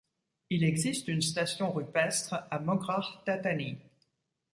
Il 0.49 0.63
existe 0.63 1.09
une 1.09 1.21
station 1.21 1.71
rupestre 1.71 2.43
à 2.49 2.57
Moghrar 2.57 3.21
Tahtani. 3.23 3.77